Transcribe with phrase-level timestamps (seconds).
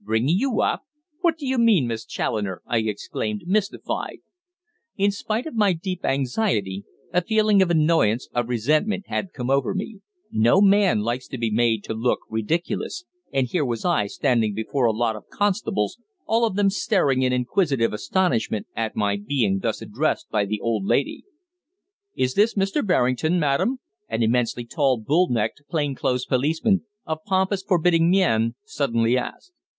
[0.00, 0.82] "Bringing you up?
[1.22, 4.18] What do you mean, Miss Challoner?" I exclaimed, mystified.
[4.96, 9.74] In spite of my deep anxiety, a feeling of annoyance, of resentment, had come over
[9.74, 10.00] me.
[10.30, 14.84] No man likes to be made to look ridiculous, and here was I standing before
[14.84, 19.80] a lot of constables, all of them staring in inquisitive astonishment at my being thus
[19.80, 21.24] addressed by the old lady.
[22.14, 22.86] "Is this Mr.
[22.86, 29.16] Berrington, madam?" an immensely tall, bull necked, plain clothes policeman, of pompous, forbidding mien, suddenly
[29.16, 29.52] asked.